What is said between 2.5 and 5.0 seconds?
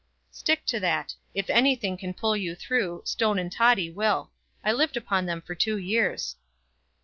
through, Stone and Toddy will. I lived